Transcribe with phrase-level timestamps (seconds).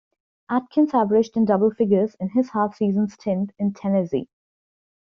[0.49, 4.27] Atkins averaged in double figures in his half-season stint in Tennessee.